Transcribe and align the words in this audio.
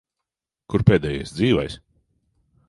Kur 0.73 0.83
pēdējais 0.87 1.35
dzīvais? 1.41 1.77